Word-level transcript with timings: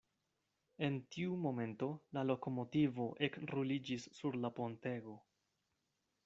En 0.85 0.95
tiu 1.15 1.35
momento 1.43 1.89
la 2.19 2.23
lokomotivo 2.29 3.07
ekruliĝis 3.29 4.09
sur 4.21 4.41
la 4.47 4.53
pontego. 4.61 5.15